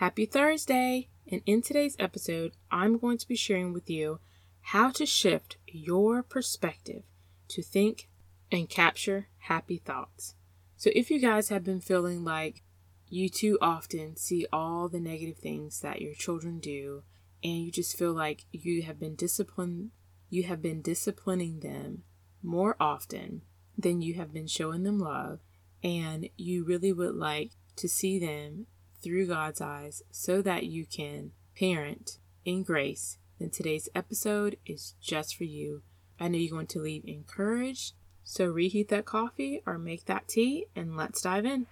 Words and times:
Happy 0.00 0.24
Thursday! 0.24 1.10
And 1.30 1.42
in 1.44 1.60
today's 1.60 1.94
episode, 1.98 2.52
I'm 2.70 2.96
going 2.96 3.18
to 3.18 3.28
be 3.28 3.36
sharing 3.36 3.74
with 3.74 3.90
you 3.90 4.18
how 4.62 4.88
to 4.92 5.04
shift 5.04 5.58
your 5.66 6.22
perspective 6.22 7.02
to 7.48 7.60
think 7.60 8.08
and 8.50 8.66
capture 8.66 9.28
happy 9.40 9.76
thoughts. 9.76 10.36
So, 10.78 10.88
if 10.94 11.10
you 11.10 11.18
guys 11.18 11.50
have 11.50 11.64
been 11.64 11.82
feeling 11.82 12.24
like 12.24 12.62
you 13.10 13.28
too 13.28 13.58
often 13.60 14.16
see 14.16 14.46
all 14.50 14.88
the 14.88 15.00
negative 15.00 15.36
things 15.36 15.82
that 15.82 16.00
your 16.00 16.14
children 16.14 16.60
do, 16.60 17.02
and 17.44 17.58
you 17.58 17.70
just 17.70 17.98
feel 17.98 18.14
like 18.14 18.46
you 18.52 18.80
have 18.84 18.98
been 18.98 19.16
disciplined, 19.16 19.90
you 20.30 20.44
have 20.44 20.62
been 20.62 20.80
disciplining 20.80 21.60
them 21.60 22.04
more 22.42 22.74
often 22.80 23.42
than 23.76 24.00
you 24.00 24.14
have 24.14 24.32
been 24.32 24.46
showing 24.46 24.82
them 24.82 24.98
love, 24.98 25.40
and 25.84 26.30
you 26.38 26.64
really 26.64 26.90
would 26.90 27.16
like 27.16 27.50
to 27.76 27.86
see 27.86 28.18
them 28.18 28.66
through 29.02 29.26
God's 29.26 29.60
eyes 29.60 30.02
so 30.10 30.42
that 30.42 30.66
you 30.66 30.84
can 30.86 31.32
parent 31.56 32.18
in 32.44 32.62
grace, 32.62 33.18
then 33.38 33.50
today's 33.50 33.88
episode 33.94 34.56
is 34.66 34.94
just 35.00 35.36
for 35.36 35.44
you. 35.44 35.82
I 36.18 36.28
know 36.28 36.38
you're 36.38 36.50
going 36.50 36.66
to 36.68 36.80
leave 36.80 37.04
encouraged, 37.06 37.94
so 38.24 38.46
reheat 38.46 38.88
that 38.88 39.06
coffee 39.06 39.62
or 39.66 39.78
make 39.78 40.04
that 40.04 40.28
tea 40.28 40.66
and 40.76 40.96
let's 40.96 41.22
dive 41.22 41.46
in. 41.46 41.66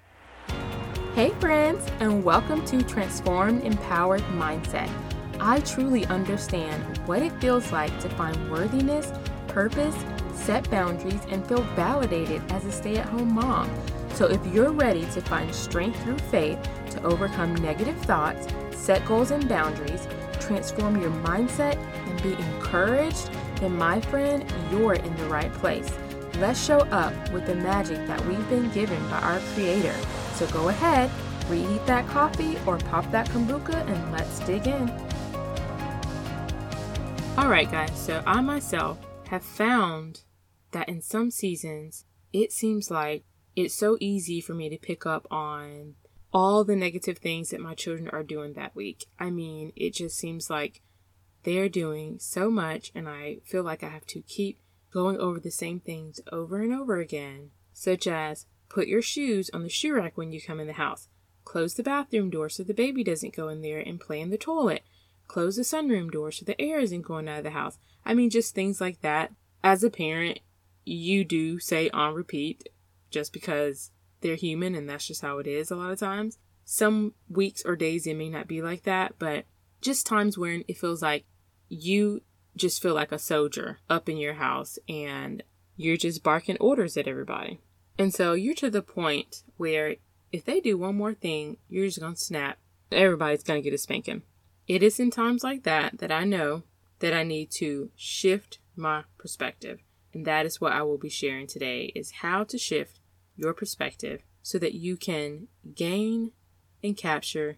Hey, 1.14 1.30
friends, 1.40 1.86
and 2.00 2.24
welcome 2.24 2.64
to 2.66 2.82
Transformed 2.82 3.64
Empowered 3.64 4.22
Mindset. 4.32 4.90
I 5.40 5.60
truly 5.60 6.06
understand 6.06 6.98
what 7.06 7.22
it 7.22 7.32
feels 7.40 7.70
like 7.72 7.98
to 8.00 8.08
find 8.10 8.50
worthiness, 8.50 9.12
purpose, 9.48 9.96
set 10.32 10.70
boundaries, 10.70 11.20
and 11.28 11.46
feel 11.46 11.62
validated 11.74 12.42
as 12.50 12.64
a 12.64 12.72
stay 12.72 12.96
at 12.96 13.06
home 13.06 13.34
mom. 13.34 13.70
So, 14.18 14.26
if 14.26 14.44
you're 14.52 14.72
ready 14.72 15.02
to 15.12 15.20
find 15.20 15.54
strength 15.54 16.02
through 16.02 16.18
faith 16.18 16.58
to 16.90 17.02
overcome 17.04 17.54
negative 17.54 17.96
thoughts, 17.98 18.48
set 18.72 19.06
goals 19.06 19.30
and 19.30 19.48
boundaries, 19.48 20.08
transform 20.40 21.00
your 21.00 21.12
mindset, 21.22 21.76
and 21.76 22.20
be 22.24 22.32
encouraged, 22.32 23.30
then, 23.60 23.78
my 23.78 24.00
friend, 24.00 24.44
you're 24.72 24.94
in 24.94 25.16
the 25.18 25.26
right 25.26 25.52
place. 25.52 25.88
Let's 26.38 26.60
show 26.60 26.80
up 26.90 27.14
with 27.30 27.46
the 27.46 27.54
magic 27.54 28.04
that 28.08 28.20
we've 28.26 28.48
been 28.48 28.68
given 28.70 29.00
by 29.08 29.20
our 29.20 29.38
Creator. 29.54 29.94
So, 30.34 30.48
go 30.48 30.68
ahead, 30.68 31.12
reheat 31.48 31.86
that 31.86 32.04
coffee 32.08 32.58
or 32.66 32.78
pop 32.78 33.08
that 33.12 33.28
kombucha, 33.28 33.86
and 33.86 34.12
let's 34.12 34.40
dig 34.40 34.66
in. 34.66 34.90
Alright, 37.38 37.70
guys, 37.70 37.96
so 37.96 38.20
I 38.26 38.40
myself 38.40 38.98
have 39.28 39.44
found 39.44 40.22
that 40.72 40.88
in 40.88 41.02
some 41.02 41.30
seasons, 41.30 42.04
it 42.32 42.50
seems 42.50 42.90
like 42.90 43.22
it's 43.64 43.74
so 43.74 43.96
easy 44.00 44.40
for 44.40 44.54
me 44.54 44.68
to 44.68 44.78
pick 44.78 45.04
up 45.04 45.26
on 45.32 45.94
all 46.32 46.62
the 46.62 46.76
negative 46.76 47.18
things 47.18 47.50
that 47.50 47.60
my 47.60 47.74
children 47.74 48.08
are 48.10 48.22
doing 48.22 48.52
that 48.52 48.76
week. 48.76 49.06
I 49.18 49.30
mean, 49.30 49.72
it 49.74 49.94
just 49.94 50.16
seems 50.16 50.48
like 50.48 50.80
they're 51.42 51.68
doing 51.68 52.18
so 52.20 52.50
much, 52.50 52.92
and 52.94 53.08
I 53.08 53.38
feel 53.44 53.64
like 53.64 53.82
I 53.82 53.88
have 53.88 54.06
to 54.06 54.20
keep 54.20 54.60
going 54.92 55.18
over 55.18 55.40
the 55.40 55.50
same 55.50 55.80
things 55.80 56.20
over 56.30 56.60
and 56.60 56.72
over 56.72 56.98
again, 56.98 57.50
such 57.72 58.06
as 58.06 58.46
put 58.68 58.86
your 58.86 59.02
shoes 59.02 59.50
on 59.52 59.64
the 59.64 59.68
shoe 59.68 59.94
rack 59.94 60.16
when 60.16 60.30
you 60.30 60.40
come 60.40 60.60
in 60.60 60.68
the 60.68 60.74
house, 60.74 61.08
close 61.44 61.74
the 61.74 61.82
bathroom 61.82 62.30
door 62.30 62.48
so 62.48 62.62
the 62.62 62.74
baby 62.74 63.02
doesn't 63.02 63.36
go 63.36 63.48
in 63.48 63.60
there 63.60 63.80
and 63.80 64.00
play 64.00 64.20
in 64.20 64.30
the 64.30 64.38
toilet, 64.38 64.82
close 65.26 65.56
the 65.56 65.62
sunroom 65.62 66.10
door 66.10 66.30
so 66.30 66.44
the 66.44 66.60
air 66.60 66.78
isn't 66.78 67.02
going 67.02 67.28
out 67.28 67.38
of 67.38 67.44
the 67.44 67.50
house. 67.50 67.78
I 68.04 68.14
mean, 68.14 68.30
just 68.30 68.54
things 68.54 68.80
like 68.80 69.00
that. 69.00 69.32
As 69.64 69.82
a 69.82 69.90
parent, 69.90 70.38
you 70.84 71.24
do 71.24 71.58
say 71.58 71.90
on 71.90 72.14
repeat 72.14 72.68
just 73.10 73.32
because 73.32 73.90
they're 74.20 74.34
human 74.34 74.74
and 74.74 74.88
that's 74.88 75.06
just 75.06 75.22
how 75.22 75.38
it 75.38 75.46
is 75.46 75.70
a 75.70 75.76
lot 75.76 75.90
of 75.90 75.98
times. 75.98 76.38
Some 76.64 77.14
weeks 77.28 77.62
or 77.64 77.76
days 77.76 78.06
it 78.06 78.16
may 78.16 78.28
not 78.28 78.48
be 78.48 78.60
like 78.60 78.82
that, 78.82 79.14
but 79.18 79.44
just 79.80 80.06
times 80.06 80.36
when 80.36 80.64
it 80.68 80.78
feels 80.78 81.02
like 81.02 81.24
you 81.68 82.22
just 82.56 82.82
feel 82.82 82.94
like 82.94 83.12
a 83.12 83.18
soldier 83.18 83.78
up 83.88 84.08
in 84.08 84.16
your 84.16 84.34
house 84.34 84.78
and 84.88 85.42
you're 85.76 85.96
just 85.96 86.22
barking 86.22 86.56
orders 86.58 86.96
at 86.96 87.08
everybody. 87.08 87.60
And 87.98 88.12
so 88.12 88.32
you're 88.32 88.54
to 88.56 88.70
the 88.70 88.82
point 88.82 89.42
where 89.56 89.96
if 90.32 90.44
they 90.44 90.60
do 90.60 90.76
one 90.76 90.96
more 90.96 91.14
thing, 91.14 91.56
you're 91.68 91.86
just 91.86 92.00
going 92.00 92.14
to 92.14 92.20
snap. 92.20 92.58
Everybody's 92.92 93.42
going 93.42 93.62
to 93.62 93.64
get 93.64 93.74
a 93.74 93.78
spanking. 93.78 94.22
It 94.66 94.82
is 94.82 95.00
in 95.00 95.10
times 95.10 95.42
like 95.42 95.62
that 95.62 95.98
that 95.98 96.12
I 96.12 96.24
know 96.24 96.64
that 96.98 97.14
I 97.14 97.22
need 97.22 97.50
to 97.52 97.90
shift 97.96 98.58
my 98.76 99.04
perspective. 99.16 99.80
And 100.12 100.26
that 100.26 100.46
is 100.46 100.60
what 100.60 100.72
I 100.72 100.82
will 100.82 100.98
be 100.98 101.08
sharing 101.08 101.46
today 101.46 101.92
is 101.94 102.10
how 102.22 102.44
to 102.44 102.58
shift 102.58 102.97
your 103.38 103.54
perspective 103.54 104.22
so 104.42 104.58
that 104.58 104.74
you 104.74 104.96
can 104.96 105.48
gain 105.74 106.32
and 106.82 106.96
capture 106.96 107.56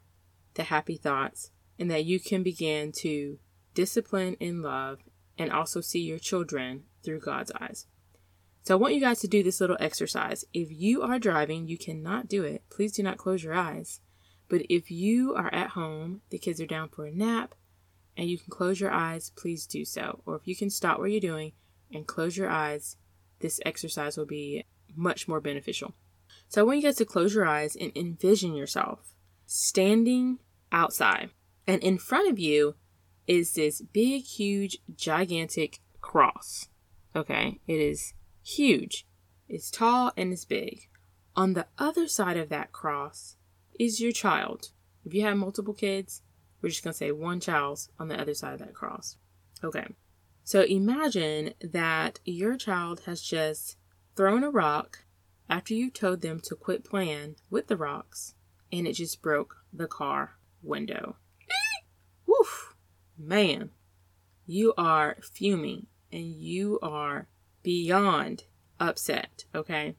the 0.54 0.64
happy 0.64 0.96
thoughts 0.96 1.50
and 1.78 1.90
that 1.90 2.04
you 2.04 2.20
can 2.20 2.42
begin 2.42 2.92
to 2.92 3.38
discipline 3.74 4.34
in 4.34 4.62
love 4.62 4.98
and 5.38 5.50
also 5.50 5.80
see 5.80 6.00
your 6.00 6.18
children 6.18 6.84
through 7.02 7.20
God's 7.20 7.50
eyes. 7.60 7.86
So 8.62 8.74
I 8.74 8.78
want 8.78 8.94
you 8.94 9.00
guys 9.00 9.20
to 9.20 9.28
do 9.28 9.42
this 9.42 9.60
little 9.60 9.78
exercise. 9.80 10.44
If 10.52 10.68
you 10.70 11.02
are 11.02 11.18
driving, 11.18 11.66
you 11.66 11.78
cannot 11.78 12.28
do 12.28 12.44
it. 12.44 12.62
Please 12.68 12.92
do 12.92 13.02
not 13.02 13.16
close 13.16 13.42
your 13.42 13.54
eyes. 13.54 14.00
But 14.48 14.62
if 14.68 14.90
you 14.90 15.34
are 15.34 15.52
at 15.54 15.70
home, 15.70 16.20
the 16.28 16.38
kids 16.38 16.60
are 16.60 16.66
down 16.66 16.90
for 16.90 17.06
a 17.06 17.12
nap, 17.12 17.54
and 18.16 18.28
you 18.28 18.36
can 18.36 18.50
close 18.50 18.80
your 18.80 18.90
eyes, 18.90 19.30
please 19.34 19.66
do 19.66 19.84
so. 19.84 20.20
Or 20.26 20.36
if 20.36 20.46
you 20.46 20.54
can 20.54 20.68
stop 20.68 20.98
what 20.98 21.10
you're 21.10 21.20
doing 21.20 21.52
and 21.90 22.06
close 22.06 22.36
your 22.36 22.50
eyes, 22.50 22.96
this 23.38 23.60
exercise 23.64 24.18
will 24.18 24.26
be 24.26 24.66
much 24.96 25.28
more 25.28 25.40
beneficial. 25.40 25.94
So 26.48 26.60
I 26.60 26.64
want 26.64 26.78
you 26.78 26.84
guys 26.84 26.96
to 26.96 27.04
close 27.04 27.34
your 27.34 27.46
eyes 27.46 27.76
and 27.76 27.92
envision 27.94 28.54
yourself 28.54 29.14
standing 29.46 30.38
outside. 30.72 31.30
And 31.66 31.82
in 31.82 31.98
front 31.98 32.30
of 32.30 32.38
you 32.38 32.74
is 33.26 33.54
this 33.54 33.80
big, 33.80 34.24
huge, 34.24 34.78
gigantic 34.94 35.80
cross. 36.00 36.68
Okay, 37.14 37.60
it 37.66 37.80
is 37.80 38.14
huge. 38.44 39.06
It's 39.48 39.70
tall 39.70 40.12
and 40.16 40.32
it's 40.32 40.44
big. 40.44 40.88
On 41.36 41.54
the 41.54 41.66
other 41.78 42.08
side 42.08 42.36
of 42.36 42.48
that 42.48 42.72
cross 42.72 43.36
is 43.78 44.00
your 44.00 44.12
child. 44.12 44.70
If 45.04 45.14
you 45.14 45.22
have 45.22 45.36
multiple 45.36 45.74
kids, 45.74 46.22
we're 46.60 46.68
just 46.68 46.84
going 46.84 46.92
to 46.92 46.98
say 46.98 47.12
one 47.12 47.40
child's 47.40 47.88
on 47.98 48.08
the 48.08 48.20
other 48.20 48.34
side 48.34 48.52
of 48.52 48.58
that 48.60 48.74
cross. 48.74 49.16
Okay. 49.62 49.86
So 50.44 50.62
imagine 50.62 51.54
that 51.60 52.18
your 52.24 52.56
child 52.56 53.02
has 53.06 53.22
just 53.22 53.76
thrown 54.16 54.44
a 54.44 54.50
rock 54.50 55.04
after 55.48 55.74
you 55.74 55.90
told 55.90 56.20
them 56.20 56.40
to 56.40 56.54
quit 56.54 56.84
playing 56.84 57.36
with 57.50 57.66
the 57.66 57.76
rocks 57.76 58.34
and 58.72 58.86
it 58.86 58.92
just 58.94 59.22
broke 59.22 59.56
the 59.72 59.86
car 59.86 60.36
window. 60.62 61.16
Woof! 62.26 62.74
Man, 63.18 63.70
you 64.46 64.72
are 64.76 65.18
fuming 65.20 65.86
and 66.12 66.24
you 66.24 66.78
are 66.82 67.28
beyond 67.62 68.44
upset, 68.78 69.44
okay? 69.54 69.96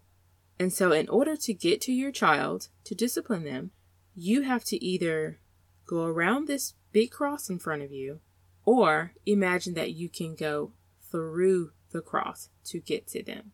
And 0.60 0.72
so, 0.72 0.92
in 0.92 1.10
order 1.10 1.36
to 1.36 1.54
get 1.54 1.82
to 1.82 1.92
your 1.92 2.12
child 2.12 2.70
to 2.84 2.96
discipline 2.96 3.44
them, 3.44 3.72
you 4.16 4.42
have 4.42 4.64
to 4.66 4.84
either 4.84 5.40
go 5.86 6.06
around 6.06 6.48
this 6.48 6.74
big 6.92 7.12
cross 7.12 7.50
in 7.50 7.60
front 7.60 7.82
of 7.82 7.92
you 7.92 8.20
or 8.66 9.14
imagine 9.26 9.74
that 9.74 9.94
you 9.94 10.10
can 10.10 10.36
go 10.36 10.74
through 11.10 11.72
the 11.92 12.02
cross 12.02 12.50
to 12.66 12.80
get 12.80 13.08
to 13.08 13.24
them. 13.24 13.52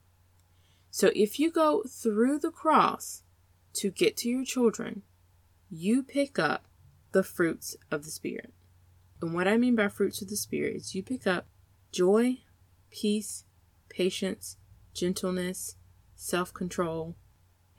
So 0.92 1.12
if 1.16 1.40
you 1.40 1.52
go 1.52 1.84
through 1.84 2.40
the 2.40 2.52
cross 2.52 3.24
to 3.74 3.92
get 3.92 4.18
to 4.18 4.30
your 4.30 4.46
children, 4.46 5.04
you 5.70 6.04
pick 6.04 6.40
up 6.40 6.66
the 7.12 7.24
fruits 7.24 7.76
of 7.92 8.04
the 8.04 8.12
Spirit. 8.12 8.54
And 9.22 9.34
what 9.34 9.48
I 9.48 9.58
mean 9.58 9.76
by 9.76 9.88
fruits 9.88 10.22
of 10.22 10.30
the 10.30 10.38
Spirit 10.38 10.76
is 10.76 10.96
you 10.96 11.04
pick 11.04 11.26
up 11.28 11.48
joy, 11.92 12.40
peace, 12.90 13.44
patience, 13.90 14.58
gentleness, 14.94 15.76
self 16.16 16.54
control, 16.54 17.16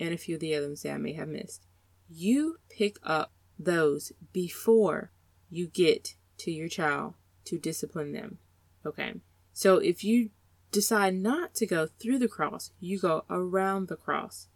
and 0.01 0.13
a 0.13 0.19
few 0.19 0.35
of 0.37 0.41
the 0.41 0.55
other 0.55 0.75
that 0.75 0.93
I 0.93 0.99
may 0.99 1.15
have 1.15 1.29
missed. 1.29 1.67
You 2.09 2.59
pick 2.69 2.99
up 3.03 3.33
those 3.59 4.13
before 4.33 5.13
you 5.51 5.67
get 5.67 6.15
to 6.39 6.51
your 6.51 6.69
child 6.69 7.15
to 7.47 7.59
discipline 7.59 8.13
them. 8.13 8.39
Okay. 8.87 9.15
So 9.53 9.79
if 9.79 10.05
you 10.05 10.31
decide 10.71 11.15
not 11.15 11.55
to 11.55 11.67
go 11.67 11.87
through 11.87 12.19
the 12.19 12.29
cross, 12.29 12.73
you 12.81 12.99
go 12.99 13.25
around 13.31 13.89
the 13.89 13.97
cross 13.97 14.49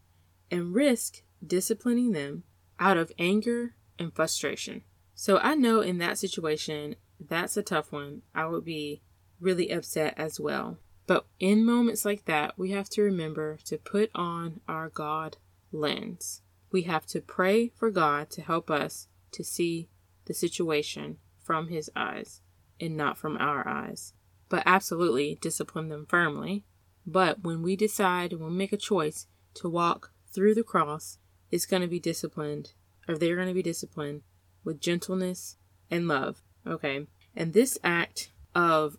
and 0.51 0.75
risk 0.75 1.23
disciplining 1.45 2.13
them 2.13 2.45
out 2.79 2.97
of 2.97 3.13
anger 3.19 3.75
and 3.99 4.15
frustration. 4.15 4.83
So 5.15 5.39
I 5.39 5.55
know 5.55 5.81
in 5.81 5.99
that 5.99 6.19
situation, 6.19 6.97
that's 7.21 7.57
a 7.57 7.63
tough 7.63 7.93
one. 7.93 8.23
I 8.35 8.47
would 8.47 8.65
be 8.65 9.03
really 9.41 9.71
upset 9.71 10.15
as 10.17 10.41
well. 10.41 10.79
But 11.07 11.27
in 11.41 11.65
moments 11.65 12.05
like 12.05 12.25
that, 12.27 12.59
we 12.59 12.71
have 12.71 12.89
to 12.91 13.03
remember 13.03 13.59
to 13.65 13.79
put 13.79 14.11
on 14.15 14.61
our 14.69 14.89
God 14.89 15.37
lens. 15.71 16.43
We 16.71 16.83
have 16.83 17.07
to 17.07 17.21
pray 17.21 17.69
for 17.69 17.91
God 17.91 18.31
to 18.31 18.43
help 18.43 18.71
us 18.71 19.09
to 19.33 19.45
see 19.45 19.89
the 20.27 20.35
situation 20.35 21.19
from 21.43 21.69
His 21.69 21.91
eyes 21.97 22.41
and 22.81 22.97
not 22.97 23.19
from 23.19 23.37
our 23.37 23.67
eyes 23.69 24.15
but 24.53 24.63
absolutely 24.67 25.39
discipline 25.41 25.89
them 25.89 26.05
firmly. 26.07 26.63
But 27.07 27.43
when 27.43 27.63
we 27.63 27.75
decide, 27.75 28.35
when 28.35 28.51
we 28.51 28.55
make 28.55 28.75
a 28.75 28.77
choice 28.77 29.27
to 29.55 29.67
walk 29.67 30.13
through 30.31 30.55
the 30.55 30.63
cross, 30.63 31.17
it's 31.51 31.65
going 31.65 31.81
to 31.81 31.89
be 31.89 31.99
disciplined, 31.99 32.75
or 33.09 33.17
they're 33.17 33.37
going 33.37 33.49
to 33.49 33.55
be 33.55 33.63
disciplined 33.63 34.21
with 34.63 34.79
gentleness 34.79 35.57
and 35.91 36.07
love. 36.07 36.43
Okay. 36.67 37.07
And 37.35 37.55
this 37.55 37.79
act 37.83 38.31
of 38.55 38.99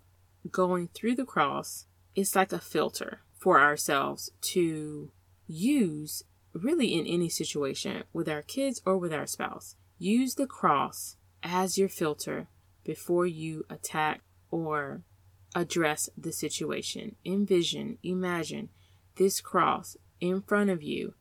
going 0.50 0.88
through 0.88 1.17
the 1.17 1.23
cross 1.23 1.85
is 2.15 2.35
like 2.35 2.51
a 2.51 2.57
filter 2.57 3.21
for 3.38 3.61
ourselves 3.61 4.31
to 4.53 5.11
use 5.45 6.23
really 6.53 6.95
in 6.95 7.06
any 7.06 7.29
situation 7.29 8.06
with 8.11 8.27
our 8.27 8.41
kids 8.41 8.81
or 8.88 8.97
with 8.97 9.13
our 9.13 9.27
spouse. 9.27 9.75
Use 9.99 10.33
the 10.33 10.47
cross 10.47 11.15
as 11.44 11.77
your 11.77 11.89
filter 11.89 12.47
before 12.83 13.27
you 13.27 13.67
attack 13.69 14.21
or 14.49 15.03
address 15.55 16.09
the 16.17 16.31
situation. 16.31 17.15
Envision, 17.25 17.97
imagine 18.03 18.69
this 19.15 19.41
cross 19.41 19.97
in 20.19 20.41
front 20.41 20.69
of 20.69 20.81
you 20.81 21.13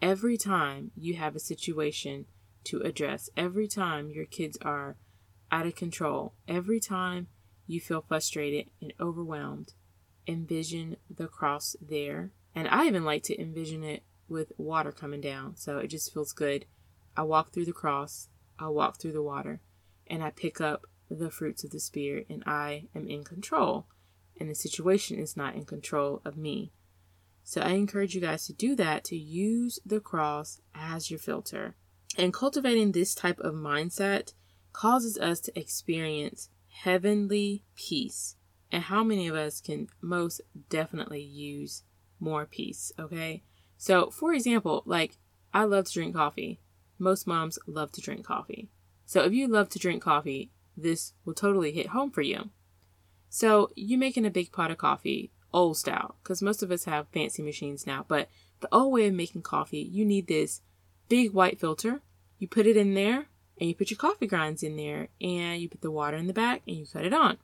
every 0.00 0.36
time 0.36 0.90
you 0.96 1.14
have 1.14 1.36
a 1.36 1.40
situation 1.40 2.26
to 2.64 2.80
address, 2.80 3.30
every 3.36 3.68
time 3.68 4.10
your 4.10 4.26
kids 4.26 4.58
are 4.62 4.96
out 5.50 5.66
of 5.66 5.76
control, 5.76 6.34
every 6.48 6.80
time 6.80 7.28
you 7.66 7.80
feel 7.80 8.04
frustrated 8.06 8.70
and 8.80 8.92
overwhelmed. 9.00 9.72
Envision 10.26 10.96
the 11.10 11.26
cross 11.26 11.76
there. 11.80 12.32
And 12.54 12.68
I 12.68 12.86
even 12.86 13.04
like 13.04 13.22
to 13.24 13.40
envision 13.40 13.82
it 13.82 14.02
with 14.28 14.52
water 14.56 14.92
coming 14.92 15.20
down, 15.20 15.56
so 15.56 15.78
it 15.78 15.88
just 15.88 16.12
feels 16.12 16.32
good. 16.32 16.66
I 17.16 17.22
walk 17.22 17.52
through 17.52 17.66
the 17.66 17.72
cross, 17.72 18.28
I 18.58 18.68
walk 18.68 19.00
through 19.00 19.12
the 19.12 19.22
water, 19.22 19.60
and 20.06 20.22
I 20.22 20.30
pick 20.30 20.60
up 20.60 20.86
the 21.14 21.30
fruits 21.30 21.64
of 21.64 21.70
the 21.70 21.80
Spirit, 21.80 22.26
and 22.28 22.42
I 22.46 22.84
am 22.94 23.08
in 23.08 23.24
control, 23.24 23.86
and 24.38 24.48
the 24.48 24.54
situation 24.54 25.18
is 25.18 25.36
not 25.36 25.54
in 25.54 25.64
control 25.64 26.20
of 26.24 26.36
me. 26.36 26.72
So 27.44 27.60
I 27.60 27.70
encourage 27.70 28.14
you 28.14 28.20
guys 28.20 28.46
to 28.46 28.54
do 28.54 28.74
that, 28.76 29.04
to 29.04 29.16
use 29.16 29.78
the 29.84 30.00
cross 30.00 30.60
as 30.74 31.10
your 31.10 31.20
filter. 31.20 31.76
And 32.16 32.32
cultivating 32.32 32.92
this 32.92 33.14
type 33.14 33.38
of 33.40 33.54
mindset 33.54 34.32
causes 34.72 35.18
us 35.18 35.40
to 35.40 35.58
experience 35.58 36.48
heavenly 36.68 37.64
peace. 37.76 38.36
And 38.72 38.84
how 38.84 39.04
many 39.04 39.28
of 39.28 39.36
us 39.36 39.60
can 39.60 39.88
most 40.00 40.40
definitely 40.70 41.20
use 41.20 41.82
more 42.18 42.46
peace? 42.46 42.92
Okay. 42.98 43.44
So, 43.76 44.10
for 44.10 44.32
example, 44.32 44.82
like 44.86 45.18
I 45.52 45.64
love 45.64 45.84
to 45.86 45.92
drink 45.92 46.14
coffee. 46.14 46.60
Most 46.98 47.26
moms 47.26 47.58
love 47.66 47.92
to 47.92 48.00
drink 48.00 48.24
coffee. 48.24 48.70
So, 49.04 49.22
if 49.22 49.32
you 49.32 49.48
love 49.48 49.68
to 49.70 49.78
drink 49.78 50.02
coffee, 50.02 50.50
this 50.76 51.12
will 51.24 51.34
totally 51.34 51.72
hit 51.72 51.88
home 51.88 52.10
for 52.10 52.22
you. 52.22 52.50
So, 53.28 53.70
you 53.74 53.98
making 53.98 54.26
a 54.26 54.30
big 54.30 54.52
pot 54.52 54.70
of 54.70 54.78
coffee, 54.78 55.32
old 55.52 55.76
style, 55.76 56.16
because 56.22 56.42
most 56.42 56.62
of 56.62 56.70
us 56.70 56.84
have 56.84 57.08
fancy 57.08 57.42
machines 57.42 57.86
now, 57.86 58.04
but 58.06 58.28
the 58.60 58.68
old 58.72 58.92
way 58.92 59.06
of 59.06 59.14
making 59.14 59.42
coffee, 59.42 59.80
you 59.80 60.04
need 60.04 60.26
this 60.26 60.62
big 61.08 61.32
white 61.32 61.58
filter. 61.58 62.00
You 62.38 62.48
put 62.48 62.66
it 62.66 62.76
in 62.76 62.94
there, 62.94 63.26
and 63.60 63.68
you 63.68 63.74
put 63.74 63.90
your 63.90 63.98
coffee 63.98 64.26
grinds 64.26 64.62
in 64.62 64.76
there, 64.76 65.08
and 65.20 65.60
you 65.60 65.68
put 65.68 65.80
the 65.80 65.90
water 65.90 66.16
in 66.16 66.26
the 66.26 66.32
back, 66.32 66.62
and 66.66 66.76
you 66.76 66.86
cut 66.86 67.04
it 67.04 67.12
on. 67.12 67.38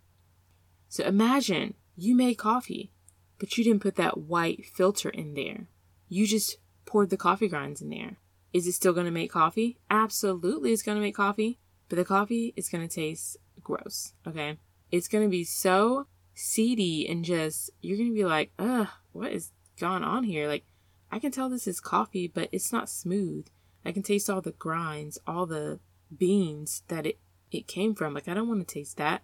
So, 0.89 1.05
imagine 1.05 1.75
you 1.97 2.15
made 2.15 2.35
coffee, 2.35 2.93
but 3.39 3.57
you 3.57 3.65
didn't 3.65 3.83
put 3.83 3.97
that 3.97 4.19
white 4.19 4.67
filter 4.67 5.09
in 5.09 5.35
there. 5.35 5.67
You 6.09 6.27
just 6.27 6.59
poured 6.87 7.11
the 7.11 7.17
coffee 7.17 7.49
grinds 7.49 7.83
in 7.83 7.91
there. 7.91 8.17
Is 8.53 8.67
it 8.67 8.73
still 8.73 8.93
going 8.93 9.07
to 9.07 9.13
make 9.13 9.31
coffee? 9.31 9.79
Absolutely, 9.91 10.73
it's 10.73 10.83
going 10.83 10.97
to 10.97 11.03
make 11.03 11.15
coffee, 11.15 11.59
but 11.91 11.97
the 11.97 12.05
coffee 12.05 12.55
is 12.57 12.69
going 12.69 12.87
to 12.87 12.95
taste 12.95 13.37
gross, 13.63 14.15
okay? 14.27 14.57
It's 14.93 15.09
going 15.09 15.25
to 15.25 15.31
be 15.31 15.43
so 15.43 16.07
seedy 16.35 17.07
and 17.09 17.25
just, 17.25 17.71
you're 17.83 17.99
going 17.99 18.11
to 18.11 18.15
be 18.15 18.25
like, 18.25 18.53
ugh, 18.61 18.87
what 19.13 19.33
is 19.33 19.51
going 19.79 20.05
on 20.05 20.23
here? 20.23 20.47
Like, 20.47 20.65
I 21.11 21.19
can 21.19 21.33
tell 21.33 21.51
this 21.51 21.67
is 21.67 21.81
coffee, 21.81 22.29
but 22.29 22.49
it's 22.53 22.73
not 22.73 22.89
smooth. 22.89 23.49
I 23.85 23.91
can 23.91 24.05
taste 24.05 24.31
all 24.31 24.41
the 24.41 24.53
grinds, 24.53 25.19
all 25.27 25.47
the 25.47 25.81
beans 26.17 26.85
that 26.87 27.07
it, 27.07 27.19
it 27.51 27.67
came 27.67 27.97
from. 27.97 28.15
Like, 28.15 28.29
I 28.29 28.35
don't 28.35 28.49
want 28.49 28.67
to 28.67 28.73
taste 28.73 28.97
that. 28.99 29.23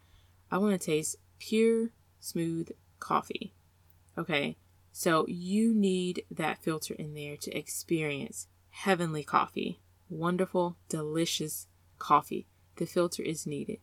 I 0.51 0.59
want 0.59 0.79
to 0.79 0.85
taste 0.85 1.17
pure, 1.39 1.91
smooth 2.19 2.71
coffee. 2.99 3.55
Okay, 4.19 4.57
so 4.91 5.25
you 5.29 5.73
need 5.73 6.25
that 6.33 6.59
filter 6.59 6.95
in 6.95 7.15
there 7.15 7.37
to 7.37 7.57
experience 7.57 8.49
heavenly 8.71 9.23
coffee. 9.23 9.81
Wonderful, 10.09 10.79
delicious 10.89 11.69
coffee 11.99 12.49
the 12.77 12.87
filter 12.87 13.23
is 13.23 13.47
needed. 13.47 13.79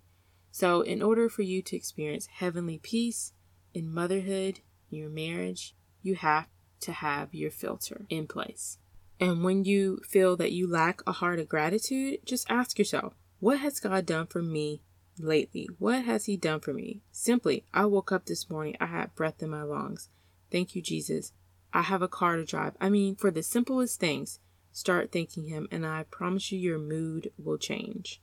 So, 0.51 0.81
in 0.81 1.01
order 1.01 1.29
for 1.29 1.41
you 1.41 1.61
to 1.63 1.75
experience 1.75 2.27
heavenly 2.27 2.77
peace 2.77 3.33
in 3.73 3.91
motherhood, 3.91 4.59
in 4.91 4.99
your 4.99 5.09
marriage, 5.09 5.75
you 6.01 6.15
have 6.15 6.47
to 6.81 6.91
have 6.91 7.33
your 7.33 7.49
filter 7.51 8.05
in 8.09 8.27
place. 8.27 8.77
And 9.19 9.43
when 9.43 9.63
you 9.63 10.01
feel 10.07 10.35
that 10.37 10.51
you 10.51 10.67
lack 10.67 11.01
a 11.07 11.11
heart 11.11 11.39
of 11.39 11.49
gratitude, 11.49 12.19
just 12.25 12.49
ask 12.49 12.77
yourself, 12.77 13.13
what 13.39 13.59
has 13.59 13.79
God 13.79 14.05
done 14.05 14.27
for 14.27 14.41
me 14.41 14.81
lately? 15.17 15.67
What 15.79 16.05
has 16.05 16.25
He 16.25 16.37
done 16.37 16.59
for 16.59 16.73
me? 16.73 17.01
Simply, 17.11 17.65
I 17.73 17.85
woke 17.85 18.11
up 18.11 18.25
this 18.25 18.49
morning, 18.49 18.75
I 18.79 18.87
had 18.87 19.15
breath 19.15 19.41
in 19.41 19.49
my 19.49 19.63
lungs. 19.63 20.09
Thank 20.51 20.75
you, 20.75 20.81
Jesus. 20.81 21.33
I 21.73 21.81
have 21.81 22.01
a 22.01 22.07
car 22.07 22.35
to 22.35 22.45
drive. 22.45 22.73
I 22.79 22.89
mean, 22.89 23.15
for 23.15 23.31
the 23.31 23.43
simplest 23.43 23.99
things, 23.99 24.39
start 24.71 25.11
thanking 25.11 25.45
Him, 25.45 25.67
and 25.71 25.85
I 25.85 26.03
promise 26.03 26.51
you, 26.51 26.59
your 26.59 26.79
mood 26.79 27.31
will 27.37 27.57
change. 27.57 28.21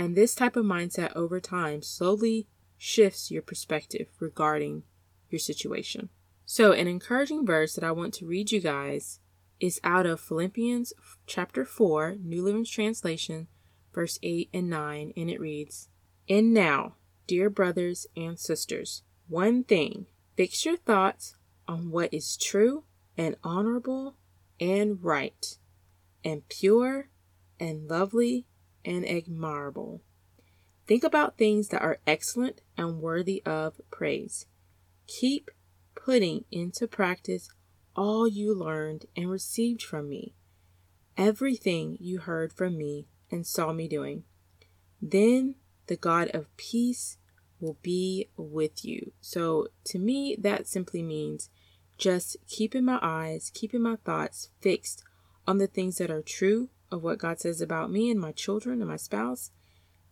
And 0.00 0.16
this 0.16 0.34
type 0.34 0.56
of 0.56 0.64
mindset 0.64 1.14
over 1.14 1.40
time 1.40 1.82
slowly 1.82 2.48
shifts 2.78 3.30
your 3.30 3.42
perspective 3.42 4.08
regarding 4.18 4.84
your 5.28 5.38
situation. 5.38 6.08
So, 6.46 6.72
an 6.72 6.88
encouraging 6.88 7.44
verse 7.44 7.74
that 7.74 7.84
I 7.84 7.92
want 7.92 8.14
to 8.14 8.26
read 8.26 8.50
you 8.50 8.62
guys 8.62 9.20
is 9.60 9.78
out 9.84 10.06
of 10.06 10.18
Philippians 10.18 10.94
chapter 11.26 11.66
4, 11.66 12.16
New 12.24 12.42
Living 12.42 12.64
Translation, 12.64 13.48
verse 13.92 14.18
8 14.22 14.48
and 14.54 14.70
9, 14.70 15.12
and 15.18 15.28
it 15.28 15.38
reads 15.38 15.90
And 16.26 16.54
now, 16.54 16.94
dear 17.26 17.50
brothers 17.50 18.06
and 18.16 18.38
sisters, 18.38 19.02
one 19.28 19.64
thing 19.64 20.06
fix 20.34 20.64
your 20.64 20.78
thoughts 20.78 21.36
on 21.68 21.90
what 21.90 22.14
is 22.14 22.38
true 22.38 22.84
and 23.18 23.36
honorable 23.44 24.16
and 24.58 25.04
right 25.04 25.58
and 26.24 26.48
pure 26.48 27.10
and 27.60 27.86
lovely 27.86 28.46
and 28.84 29.06
admirable. 29.08 30.02
Think 30.86 31.04
about 31.04 31.36
things 31.38 31.68
that 31.68 31.82
are 31.82 31.98
excellent 32.06 32.62
and 32.76 33.00
worthy 33.00 33.42
of 33.44 33.80
praise. 33.90 34.46
Keep 35.06 35.50
putting 35.94 36.44
into 36.50 36.88
practice 36.88 37.48
all 37.94 38.26
you 38.26 38.54
learned 38.54 39.06
and 39.16 39.30
received 39.30 39.82
from 39.82 40.08
me, 40.08 40.34
everything 41.16 41.96
you 42.00 42.18
heard 42.20 42.52
from 42.52 42.76
me 42.76 43.06
and 43.30 43.46
saw 43.46 43.72
me 43.72 43.86
doing. 43.86 44.24
Then 45.00 45.56
the 45.86 45.96
God 45.96 46.28
of 46.28 46.54
peace 46.56 47.18
will 47.60 47.78
be 47.82 48.28
with 48.36 48.84
you. 48.84 49.12
So, 49.20 49.68
to 49.86 49.98
me, 49.98 50.36
that 50.40 50.66
simply 50.66 51.02
means 51.02 51.50
just 51.98 52.36
keeping 52.48 52.84
my 52.84 52.98
eyes, 53.02 53.50
keeping 53.52 53.82
my 53.82 53.96
thoughts 53.96 54.48
fixed 54.60 55.04
on 55.46 55.58
the 55.58 55.66
things 55.66 55.98
that 55.98 56.10
are 56.10 56.22
true 56.22 56.70
of 56.90 57.02
what 57.02 57.18
God 57.18 57.40
says 57.40 57.60
about 57.60 57.90
me 57.90 58.10
and 58.10 58.20
my 58.20 58.32
children 58.32 58.80
and 58.80 58.88
my 58.88 58.96
spouse, 58.96 59.50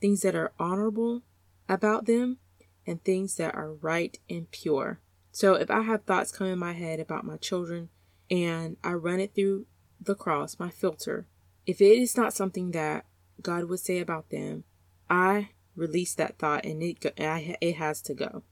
things 0.01 0.21
that 0.23 0.35
are 0.35 0.53
honorable 0.59 1.23
about 1.69 2.07
them, 2.07 2.39
and 2.87 3.05
things 3.05 3.37
that 3.37 3.55
are 3.55 3.75
right 3.75 4.19
and 4.31 4.51
pure. 4.51 5.01
So 5.31 5.55
if 5.55 5.71
I 5.71 5.83
have 5.83 6.05
thoughts 6.05 6.33
come 6.33 6.47
in 6.47 6.59
my 6.59 6.73
head 6.73 7.01
about 7.01 7.25
my 7.25 7.37
children 7.37 7.91
and 8.31 8.79
I 8.83 8.93
run 8.93 9.21
it 9.21 9.35
through 9.35 9.67
the 10.01 10.15
cross, 10.15 10.59
my 10.59 10.71
filter, 10.71 11.27
if 11.67 11.83
it 11.83 11.99
is 11.99 12.17
not 12.17 12.33
something 12.33 12.71
that 12.71 13.05
God 13.43 13.65
would 13.65 13.81
say 13.81 13.99
about 13.99 14.31
them, 14.31 14.65
I 15.11 15.51
release 15.77 16.15
that 16.15 16.39
thought 16.39 16.65
and 16.65 16.83
it 16.83 17.05
it 17.17 17.77
has 17.77 18.01
to 18.03 18.15
go. 18.15 18.43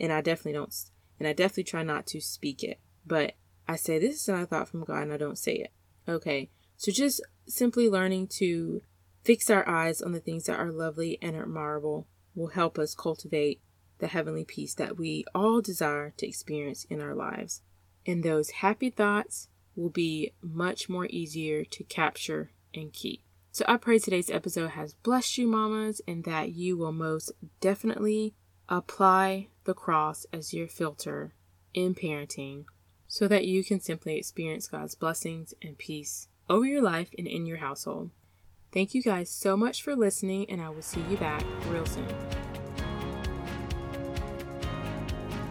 And 0.00 0.12
I 0.12 0.20
definitely 0.20 0.54
don't 0.54 0.74
and 1.18 1.28
I 1.28 1.32
definitely 1.32 1.64
try 1.64 1.84
not 1.84 2.06
to 2.08 2.20
speak 2.20 2.64
it. 2.64 2.80
But 3.06 3.34
I 3.68 3.76
say 3.76 3.98
this 3.98 4.22
is 4.22 4.28
what 4.28 4.40
I 4.40 4.44
thought 4.44 4.68
from 4.68 4.84
God 4.84 5.02
and 5.02 5.12
I 5.12 5.16
don't 5.16 5.38
say 5.38 5.54
it. 5.54 5.72
Okay. 6.08 6.50
So 6.76 6.90
just 6.90 7.22
simply 7.46 7.88
learning 7.88 8.28
to 8.28 8.82
fix 9.22 9.48
our 9.50 9.68
eyes 9.68 10.02
on 10.02 10.12
the 10.12 10.20
things 10.20 10.44
that 10.44 10.58
are 10.58 10.70
lovely 10.70 11.18
and 11.22 11.36
admirable 11.36 12.06
will 12.34 12.48
help 12.48 12.78
us 12.78 12.94
cultivate 12.94 13.60
the 13.98 14.06
heavenly 14.08 14.44
peace 14.44 14.74
that 14.74 14.98
we 14.98 15.24
all 15.34 15.60
desire 15.60 16.12
to 16.16 16.26
experience 16.26 16.84
in 16.84 17.00
our 17.00 17.14
lives. 17.14 17.62
And 18.06 18.22
those 18.22 18.50
happy 18.50 18.90
thoughts 18.90 19.48
will 19.76 19.90
be 19.90 20.32
much 20.42 20.88
more 20.88 21.06
easier 21.06 21.64
to 21.64 21.84
capture 21.84 22.50
and 22.74 22.92
keep. 22.92 23.22
So 23.50 23.64
I 23.68 23.76
pray 23.76 23.98
today's 23.98 24.30
episode 24.30 24.70
has 24.70 24.94
blessed 24.94 25.38
you, 25.38 25.46
mamas, 25.46 26.00
and 26.08 26.24
that 26.24 26.52
you 26.52 26.76
will 26.76 26.92
most 26.92 27.32
definitely 27.60 28.34
apply 28.68 29.48
the 29.64 29.74
cross 29.74 30.26
as 30.32 30.52
your 30.52 30.68
filter 30.68 31.34
in 31.72 31.94
parenting 31.94 32.64
so 33.06 33.28
that 33.28 33.46
you 33.46 33.62
can 33.62 33.80
simply 33.80 34.16
experience 34.16 34.66
God's 34.66 34.94
blessings 34.96 35.54
and 35.62 35.78
peace 35.78 36.28
over 36.48 36.64
your 36.64 36.82
life 36.82 37.10
and 37.16 37.26
in 37.26 37.46
your 37.46 37.58
household. 37.58 38.10
Thank 38.72 38.94
you 38.94 39.02
guys 39.02 39.30
so 39.30 39.56
much 39.56 39.82
for 39.82 39.94
listening, 39.94 40.50
and 40.50 40.60
I 40.60 40.68
will 40.68 40.82
see 40.82 41.02
you 41.08 41.16
back 41.16 41.44
real 41.68 41.86
soon. 41.86 42.06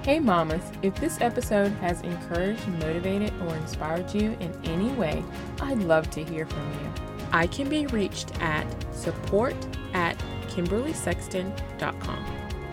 Hey, 0.03 0.19
mamas, 0.19 0.63
if 0.81 0.93
this 0.95 1.21
episode 1.21 1.71
has 1.73 2.01
encouraged, 2.01 2.67
motivated, 2.67 3.31
or 3.43 3.55
inspired 3.55 4.13
you 4.13 4.35
in 4.41 4.53
any 4.65 4.89
way, 4.95 5.23
I'd 5.61 5.77
love 5.77 6.09
to 6.11 6.23
hear 6.23 6.45
from 6.45 6.69
you. 6.73 6.91
I 7.31 7.47
can 7.47 7.69
be 7.69 7.87
reached 7.87 8.37
at 8.41 8.67
support 8.93 9.55
at 9.93 10.17
kimberlysexton.com. 10.47 12.25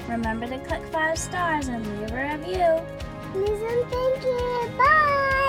Remember 0.09 0.49
to 0.49 0.59
click 0.59 0.83
five 0.87 1.17
stars 1.17 1.69
and 1.69 1.87
leave 1.87 2.11
a 2.11 2.37
review. 2.37 2.83
Please 3.33 3.63
and 3.63 3.91
thank 3.91 4.25
you. 4.25 5.40